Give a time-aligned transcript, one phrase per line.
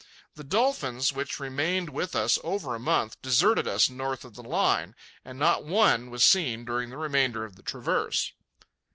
[0.33, 4.95] The dolphins, which remained with us over a month, deserted us north of the line,
[5.23, 8.31] and not one was seen during the remainder of the traverse.